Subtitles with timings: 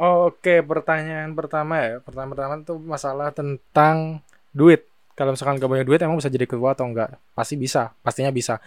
[0.00, 1.92] Oke, pertanyaan pertama ya.
[2.02, 4.24] Pertama-tama itu masalah tentang
[4.56, 4.88] duit.
[5.12, 7.20] Kalau misalkan gak punya duit, emang bisa jadi ketua atau enggak?
[7.36, 8.58] Pasti bisa, pastinya bisa.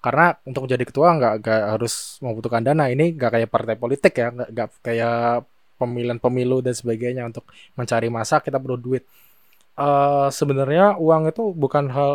[0.00, 2.88] Karena untuk jadi ketua nggak nggak harus membutuhkan dana.
[2.88, 5.44] Ini nggak kayak partai politik ya, nggak nggak kayak
[5.76, 7.44] pemilihan pemilu dan sebagainya untuk
[7.76, 9.04] mencari masa kita perlu duit.
[9.76, 12.12] Eh sebenarnya uang itu bukan hal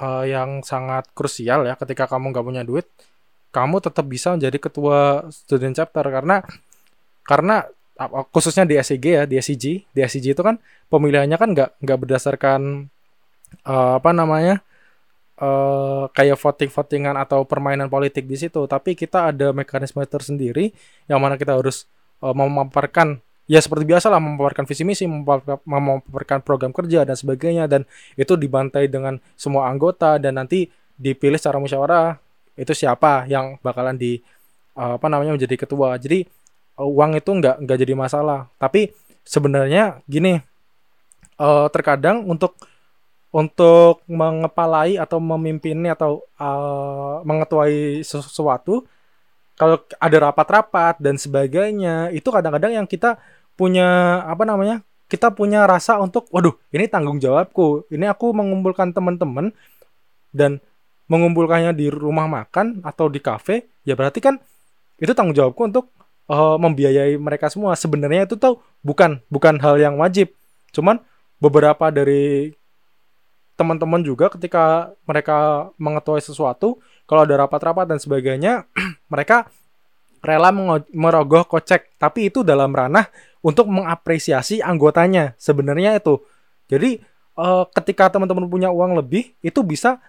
[0.00, 1.76] eh, yang sangat krusial ya.
[1.76, 2.88] Ketika kamu nggak punya duit,
[3.52, 6.40] kamu tetap bisa menjadi ketua student chapter karena
[7.26, 7.66] karena
[8.30, 10.60] khususnya di SIG ya di SIG di SIG itu kan
[10.92, 12.92] pemilihannya kan nggak nggak berdasarkan
[13.64, 14.60] eh, apa namanya
[15.36, 18.64] eh kayak voting-votingan atau permainan politik di situ.
[18.68, 20.72] Tapi kita ada mekanisme tersendiri
[21.08, 21.88] yang mana kita harus
[22.24, 27.64] eh, memaparkan ya seperti biasa lah memaparkan visi misi memaparkan, program kerja dan sebagainya.
[27.68, 32.16] Dan itu dibantai dengan semua anggota dan nanti dipilih secara musyawarah
[32.56, 34.20] itu siapa yang bakalan di
[34.76, 35.96] apa namanya menjadi ketua.
[35.96, 36.24] Jadi
[36.80, 38.48] uang itu nggak nggak jadi masalah.
[38.60, 38.92] Tapi
[39.26, 40.38] sebenarnya gini
[41.40, 42.56] eh, terkadang untuk
[43.34, 48.86] untuk mengepalai atau memimpini atau eh, mengetuai sesuatu
[49.56, 53.16] kalau ada rapat-rapat dan sebagainya itu kadang-kadang yang kita
[53.56, 57.88] punya apa namanya kita punya rasa untuk waduh ini tanggung jawabku.
[57.88, 59.56] Ini aku mengumpulkan teman-teman
[60.34, 60.60] dan
[61.08, 63.70] mengumpulkannya di rumah makan atau di kafe.
[63.88, 64.36] Ya berarti kan
[65.00, 65.88] itu tanggung jawabku untuk
[66.30, 67.74] eh, membiayai mereka semua.
[67.78, 70.34] Sebenarnya itu tuh bukan bukan hal yang wajib.
[70.74, 71.02] Cuman
[71.42, 72.54] beberapa dari
[73.56, 76.76] teman-teman juga ketika mereka mengetahui sesuatu
[77.08, 78.68] kalau ada rapat-rapat dan sebagainya
[79.12, 79.48] mereka
[80.20, 80.50] rela
[80.92, 81.96] merogoh kocek.
[81.96, 83.08] Tapi itu dalam ranah
[83.40, 85.38] untuk mengapresiasi anggotanya.
[85.38, 86.20] Sebenarnya itu.
[86.66, 87.00] Jadi
[87.38, 90.02] eh, ketika teman-teman punya uang lebih itu bisa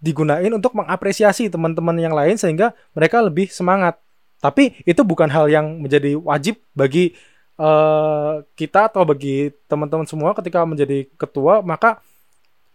[0.00, 4.00] digunain untuk mengapresiasi teman-teman yang lain sehingga mereka lebih semangat
[4.40, 7.12] tapi itu bukan hal yang menjadi wajib bagi
[7.60, 12.00] eh, kita atau bagi teman-teman semua ketika menjadi ketua maka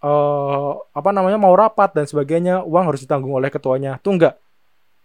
[0.06, 3.98] eh apa namanya mau rapat dan sebagainya uang harus ditanggung oleh ketuanya.
[4.04, 4.36] Tuh enggak.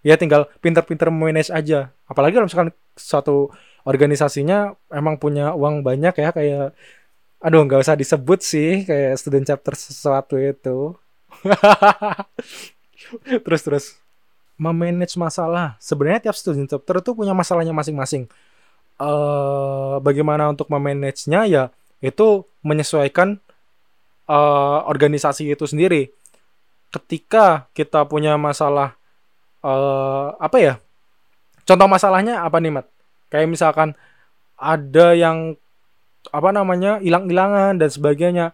[0.04, 1.92] Ya tinggal pinter-pinter manage aja.
[2.08, 3.48] Apalagi kalau misalkan suatu
[3.88, 6.76] organisasinya emang punya uang banyak ya kayak
[7.40, 10.92] aduh nggak usah disebut sih kayak student chapter sesuatu itu.
[13.44, 13.84] Terus terus
[14.60, 18.28] memanage masalah sebenarnya tiap student chapter itu punya masalahnya masing-masing
[19.00, 21.64] eh bagaimana untuk memanagenya ya
[22.04, 23.40] itu menyesuaikan
[24.28, 26.12] eh, organisasi itu sendiri.
[26.90, 28.96] Ketika kita punya masalah
[29.62, 30.74] eh, apa ya?
[31.68, 32.86] Contoh masalahnya apa nih, Mat?
[33.30, 33.88] Kayak misalkan
[34.58, 35.54] ada yang
[36.34, 38.46] apa namanya hilang-hilangan dan sebagainya.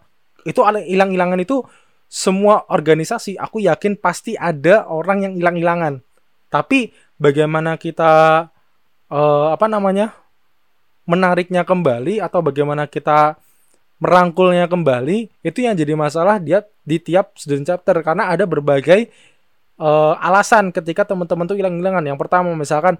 [0.45, 1.65] Itu hilang-hilangan itu
[2.07, 5.99] semua organisasi aku yakin pasti ada orang yang hilang-hilangan.
[6.47, 8.47] Tapi bagaimana kita
[9.11, 10.15] eh, apa namanya?
[11.07, 13.39] menariknya kembali atau bagaimana kita
[14.03, 19.07] merangkulnya kembali itu yang jadi masalah dia di tiap student chapter karena ada berbagai
[19.79, 22.03] eh, alasan ketika teman-teman tuh hilang-hilangan.
[22.03, 22.99] Yang pertama misalkan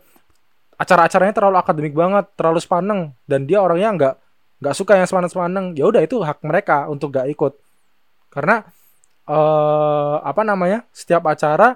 [0.80, 4.16] acara-acaranya terlalu akademik banget, terlalu sepaneng dan dia orangnya nggak
[4.64, 5.76] nggak suka yang sepaneng-sepaneng.
[5.76, 7.54] Ya udah itu hak mereka untuk nggak ikut.
[8.32, 8.64] Karena
[9.28, 10.88] eh apa namanya?
[10.96, 11.76] Setiap acara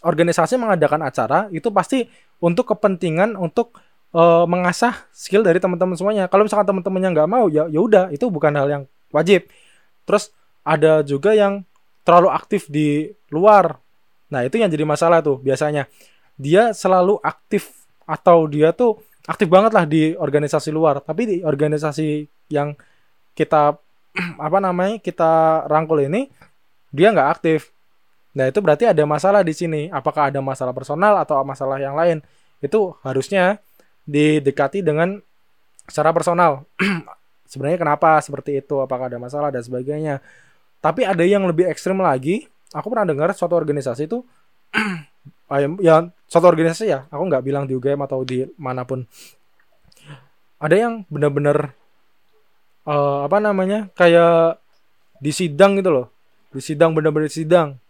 [0.00, 2.08] organisasi mengadakan acara itu pasti
[2.40, 3.78] untuk kepentingan untuk
[4.14, 6.24] eh, mengasah skill dari teman-teman semuanya.
[6.26, 8.82] Kalau misalkan teman-temannya nggak mau, ya ya udah itu bukan hal yang
[9.14, 9.46] wajib.
[10.04, 10.34] Terus
[10.64, 11.62] ada juga yang
[12.04, 13.78] terlalu aktif di luar.
[14.32, 15.86] Nah itu yang jadi masalah tuh biasanya.
[16.34, 21.00] Dia selalu aktif atau dia tuh aktif banget lah di organisasi luar.
[21.00, 22.74] Tapi di organisasi yang
[23.38, 23.78] kita
[24.46, 26.30] apa namanya kita rangkul ini
[26.94, 27.74] dia nggak aktif.
[28.34, 29.90] Nah itu berarti ada masalah di sini.
[29.90, 32.22] Apakah ada masalah personal atau masalah yang lain?
[32.62, 33.58] Itu harusnya
[34.06, 35.18] didekati dengan
[35.90, 36.66] secara personal.
[37.50, 38.82] Sebenarnya kenapa seperti itu?
[38.82, 40.18] Apakah ada masalah dan sebagainya?
[40.82, 42.46] Tapi ada yang lebih ekstrim lagi.
[42.74, 44.26] Aku pernah dengar suatu organisasi itu,
[45.86, 47.06] ya, suatu organisasi ya.
[47.14, 49.06] Aku nggak bilang di UGM atau di mana pun.
[50.58, 51.76] Ada yang benar-benar
[52.84, 54.60] eh, apa namanya kayak
[55.20, 56.06] di sidang gitu loh.
[56.54, 57.80] Di sidang benar-benar sidang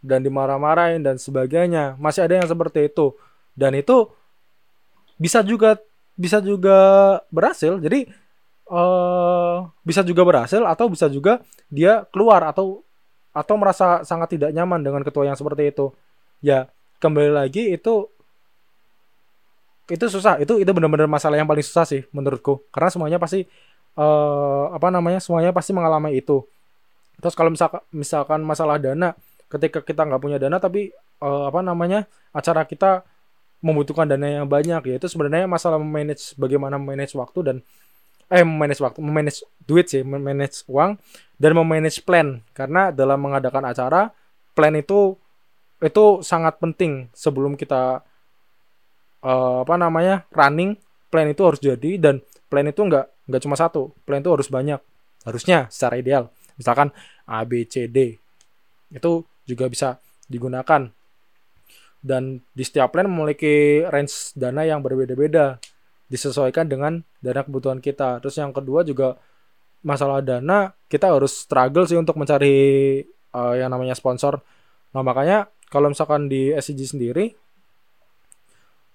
[0.00, 1.98] dan dimarah-marahin dan sebagainya.
[1.98, 3.12] Masih ada yang seperti itu.
[3.58, 4.08] Dan itu
[5.18, 5.76] bisa juga
[6.14, 6.78] bisa juga
[7.34, 7.78] berhasil.
[7.82, 8.08] Jadi
[8.68, 11.40] eh bisa juga berhasil atau bisa juga
[11.72, 12.84] dia keluar atau
[13.32, 15.94] atau merasa sangat tidak nyaman dengan ketua yang seperti itu.
[16.42, 16.70] Ya,
[17.02, 18.06] kembali lagi itu
[19.88, 20.36] itu susah.
[20.42, 22.66] Itu itu benar-benar masalah yang paling susah sih menurutku.
[22.70, 23.48] Karena semuanya pasti
[23.96, 25.22] eh apa namanya?
[25.22, 26.44] Semuanya pasti mengalami itu.
[27.22, 29.14] Terus kalau misalkan misalkan masalah dana,
[29.48, 32.04] ketika kita nggak punya dana tapi eh, apa namanya?
[32.28, 33.02] acara kita
[33.58, 37.56] membutuhkan dana yang banyak yaitu sebenarnya masalah manage bagaimana manage waktu dan
[38.28, 41.00] eh manage waktu manage duit sih manage uang
[41.40, 44.12] dan memanage plan karena dalam mengadakan acara
[44.52, 45.16] plan itu
[45.80, 48.04] itu sangat penting sebelum kita
[49.24, 50.76] uh, apa namanya running
[51.08, 52.20] plan itu harus jadi dan
[52.52, 54.80] plan itu enggak enggak cuma satu plan itu harus banyak.
[55.22, 56.32] Harusnya secara ideal.
[56.56, 56.90] Misalkan
[57.28, 58.16] A B C D.
[58.90, 60.88] Itu juga bisa digunakan.
[61.98, 65.60] Dan di setiap plan memiliki range dana yang berbeda-beda.
[66.08, 68.24] Disesuaikan dengan dana kebutuhan kita.
[68.24, 69.20] Terus yang kedua juga
[69.84, 72.98] masalah dana kita harus struggle sih untuk mencari
[73.34, 74.42] uh, yang namanya sponsor.
[74.94, 77.36] Nah makanya kalau misalkan di SCG sendiri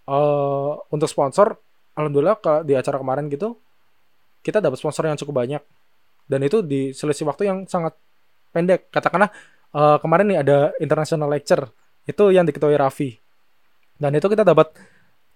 [0.09, 1.55] uh, untuk sponsor
[1.93, 2.35] alhamdulillah
[2.65, 3.55] di acara kemarin gitu
[4.43, 5.63] kita dapat sponsor yang cukup banyak.
[6.27, 7.95] Dan itu di selisih waktu yang sangat
[8.51, 8.91] pendek.
[8.91, 9.31] Katakanlah
[9.73, 11.67] uh, kemarin nih ada international lecture.
[12.03, 13.15] Itu yang diketahui Raffi.
[13.95, 14.75] Dan itu kita dapat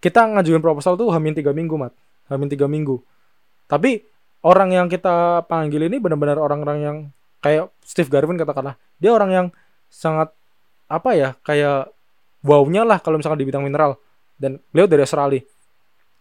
[0.03, 1.95] kita ngajuin proposal tuh hamin tiga minggu mat.
[2.27, 2.99] Hamin tiga minggu.
[3.71, 4.03] Tapi
[4.43, 6.97] orang yang kita panggil ini benar-benar orang-orang yang
[7.39, 8.75] kayak Steve Garvin katakanlah.
[8.99, 9.47] Dia orang yang
[9.87, 10.35] sangat
[10.87, 11.91] apa ya kayak
[12.43, 13.99] wownya lah kalau misalkan di bidang mineral.
[14.37, 15.41] Dan beliau dari Australia.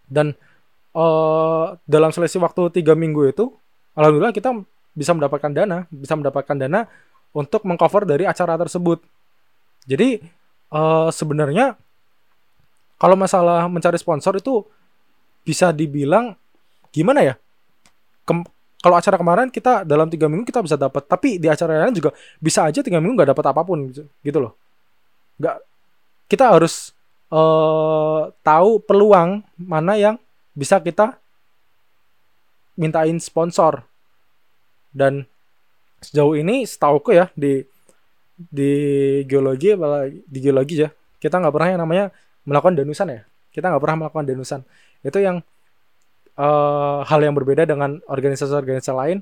[0.07, 0.33] Dan
[0.97, 3.53] uh, dalam selisih waktu tiga minggu itu
[3.93, 4.57] alhamdulillah kita
[4.97, 6.89] bisa mendapatkan dana bisa mendapatkan dana
[7.37, 9.05] untuk mengcover dari acara tersebut
[9.85, 10.25] jadi
[10.73, 11.77] uh, sebenarnya
[12.97, 14.65] kalau masalah mencari sponsor itu
[15.47, 16.35] bisa dibilang
[16.91, 17.35] gimana ya?
[18.25, 18.43] Kem
[18.83, 22.15] kalau acara kemarin kita dalam tiga minggu kita bisa dapat, tapi di acara lain juga
[22.39, 24.53] bisa aja tiga minggu nggak dapat apa pun gitu, gitu loh.
[25.43, 25.57] Nggak,
[26.31, 26.95] kita harus
[27.35, 30.17] uh, tahu peluang mana yang
[30.57, 31.21] bisa kita
[32.81, 33.85] mintain sponsor.
[34.91, 35.29] Dan
[36.01, 37.61] sejauh ini setauku ya di
[38.37, 38.73] di
[39.29, 39.77] geologi
[40.25, 42.07] di geologi ya kita nggak pernah yang namanya
[42.49, 43.21] melakukan danusan ya.
[43.53, 44.61] Kita nggak pernah melakukan danusan.
[45.01, 45.41] Itu yang
[46.37, 49.19] uh, hal yang berbeda dengan organisasi-organisasi lain.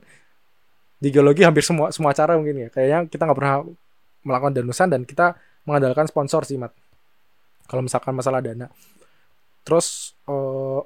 [0.99, 2.69] Di geologi hampir semua semua acara mungkin ya.
[2.71, 3.57] Kayaknya kita nggak pernah
[4.25, 6.75] melakukan danusan dan kita mengandalkan sponsor sih mat.
[7.65, 8.69] Kalau misalkan masalah dana.
[9.65, 10.13] Terus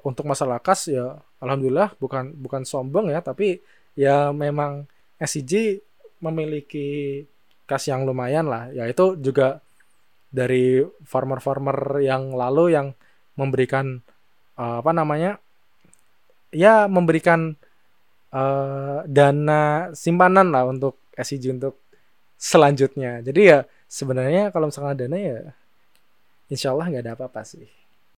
[0.05, 3.19] untuk masalah kas ya alhamdulillah bukan bukan sombong ya.
[3.23, 3.59] Tapi
[3.97, 4.85] ya memang
[5.19, 5.81] SCG
[6.21, 7.23] memiliki
[7.65, 8.69] kas yang lumayan lah.
[8.75, 9.63] Ya itu juga
[10.29, 12.93] dari farmer-farmer yang lalu yang
[13.33, 14.03] memberikan
[14.59, 15.41] uh, apa namanya
[16.53, 17.57] ya memberikan
[18.33, 21.81] uh, dana simpanan lah untuk SCG untuk
[22.37, 23.25] selanjutnya.
[23.25, 23.59] Jadi ya
[23.89, 25.39] sebenarnya kalau misalnya dana ya
[26.49, 27.78] insya Allah nggak ada apa-apa sih